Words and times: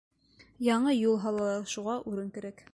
Яңы 0.67 0.95
юл 0.95 1.21
һалалар, 1.27 1.69
шуға 1.77 2.01
урын 2.13 2.37
кәрәк. 2.39 2.69